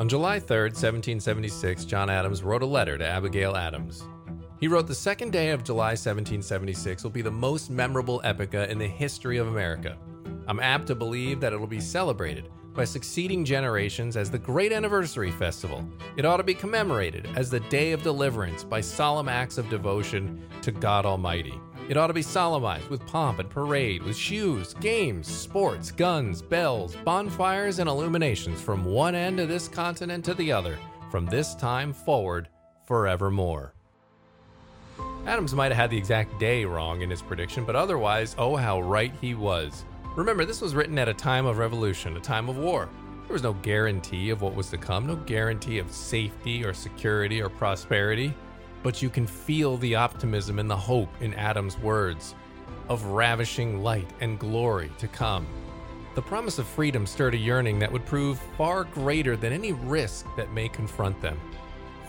[0.00, 4.02] On July 3, 1776, John Adams wrote a letter to Abigail Adams.
[4.58, 8.76] He wrote, The second day of July 1776 will be the most memorable epocha in
[8.76, 9.96] the history of America.
[10.48, 14.72] I'm apt to believe that it will be celebrated by succeeding generations as the Great
[14.72, 15.88] Anniversary Festival.
[16.16, 20.42] It ought to be commemorated as the Day of Deliverance by solemn acts of devotion
[20.62, 21.54] to God Almighty.
[21.86, 26.96] It ought to be solemnized with pomp and parade, with shoes, games, sports, guns, bells,
[27.04, 30.78] bonfires, and illuminations from one end of this continent to the other,
[31.10, 32.48] from this time forward,
[32.86, 33.74] forevermore.
[35.26, 38.80] Adams might have had the exact day wrong in his prediction, but otherwise, oh, how
[38.80, 39.84] right he was.
[40.16, 42.88] Remember, this was written at a time of revolution, a time of war.
[43.26, 47.42] There was no guarantee of what was to come, no guarantee of safety or security
[47.42, 48.34] or prosperity
[48.84, 52.36] but you can feel the optimism and the hope in Adam's words
[52.88, 55.46] of ravishing light and glory to come.
[56.14, 60.26] The promise of freedom stirred a yearning that would prove far greater than any risk
[60.36, 61.40] that may confront them.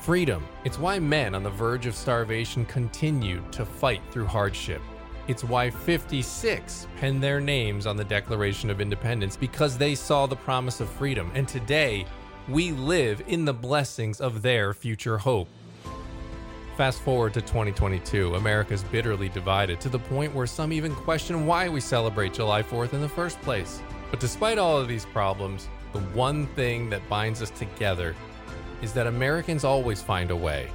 [0.02, 4.82] Freedom, it's why men on the verge of starvation continued to fight through hardship.
[5.28, 10.36] It's why 56 penned their names on the Declaration of Independence because they saw the
[10.36, 11.32] promise of freedom.
[11.34, 12.06] And today,
[12.48, 15.48] we live in the blessings of their future hope.
[16.78, 21.70] Fast forward to 2022, America's bitterly divided to the point where some even question why
[21.70, 23.82] we celebrate July 4th in the first place.
[24.12, 28.14] But despite all of these problems, the one thing that binds us together
[28.82, 30.70] is that Americans always find a way.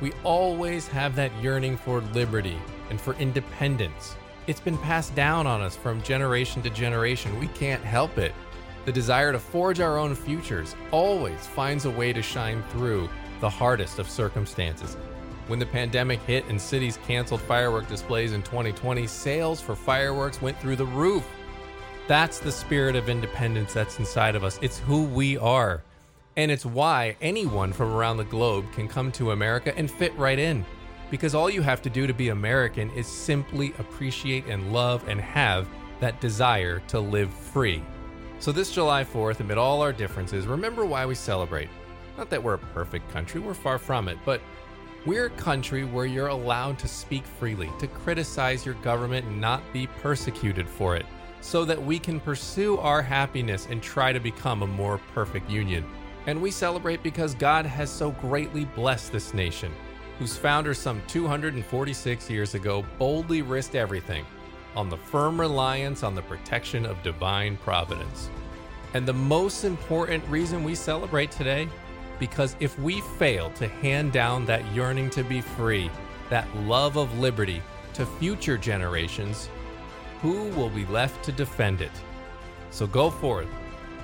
[0.00, 4.14] We always have that yearning for liberty and for independence.
[4.46, 7.40] It's been passed down on us from generation to generation.
[7.40, 8.32] We can't help it.
[8.84, 13.08] The desire to forge our own futures always finds a way to shine through
[13.40, 14.96] the hardest of circumstances.
[15.48, 20.58] When the pandemic hit and cities canceled firework displays in 2020, sales for fireworks went
[20.60, 21.28] through the roof.
[22.06, 24.58] That's the spirit of independence that's inside of us.
[24.62, 25.82] It's who we are.
[26.36, 30.38] And it's why anyone from around the globe can come to America and fit right
[30.38, 30.64] in.
[31.10, 35.20] Because all you have to do to be American is simply appreciate and love and
[35.20, 35.68] have
[36.00, 37.82] that desire to live free.
[38.38, 41.68] So, this July 4th, amid all our differences, remember why we celebrate.
[42.16, 44.40] Not that we're a perfect country, we're far from it, but
[45.04, 49.62] we're a country where you're allowed to speak freely, to criticize your government and not
[49.72, 51.04] be persecuted for it,
[51.40, 55.84] so that we can pursue our happiness and try to become a more perfect union.
[56.26, 59.72] And we celebrate because God has so greatly blessed this nation,
[60.20, 64.24] whose founder some 246 years ago boldly risked everything
[64.76, 68.30] on the firm reliance on the protection of divine providence.
[68.94, 71.68] And the most important reason we celebrate today
[72.22, 75.90] because if we fail to hand down that yearning to be free,
[76.30, 77.60] that love of liberty
[77.94, 79.48] to future generations,
[80.20, 81.90] who will be left to defend it?
[82.70, 83.48] So go forth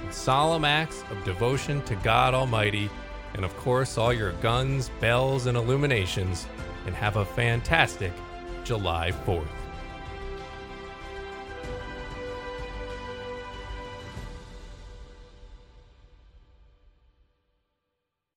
[0.05, 2.91] with solemn acts of devotion to God Almighty,
[3.34, 6.49] and of course, all your guns, bells, and illuminations,
[6.87, 8.12] and have a fantastic
[8.65, 9.47] July 4th.